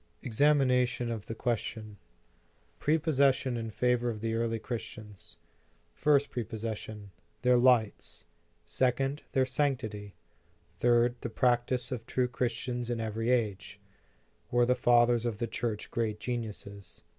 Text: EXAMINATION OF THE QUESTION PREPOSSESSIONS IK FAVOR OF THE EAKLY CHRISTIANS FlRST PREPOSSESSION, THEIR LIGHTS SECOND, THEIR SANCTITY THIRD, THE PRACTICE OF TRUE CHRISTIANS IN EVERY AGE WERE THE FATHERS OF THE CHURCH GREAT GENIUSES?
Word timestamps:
EXAMINATION 0.23 1.11
OF 1.11 1.27
THE 1.27 1.35
QUESTION 1.35 1.97
PREPOSSESSIONS 2.79 3.67
IK 3.67 3.71
FAVOR 3.71 4.09
OF 4.09 4.19
THE 4.19 4.29
EAKLY 4.33 4.57
CHRISTIANS 4.57 5.37
FlRST 5.95 6.29
PREPOSSESSION, 6.31 7.11
THEIR 7.43 7.57
LIGHTS 7.57 8.25
SECOND, 8.65 9.21
THEIR 9.33 9.45
SANCTITY 9.45 10.15
THIRD, 10.73 11.21
THE 11.21 11.29
PRACTICE 11.29 11.91
OF 11.91 12.07
TRUE 12.07 12.29
CHRISTIANS 12.29 12.89
IN 12.89 12.99
EVERY 12.99 13.29
AGE 13.29 13.79
WERE 14.49 14.65
THE 14.65 14.73
FATHERS 14.73 15.27
OF 15.27 15.37
THE 15.37 15.45
CHURCH 15.45 15.91
GREAT 15.91 16.19
GENIUSES? 16.19 17.03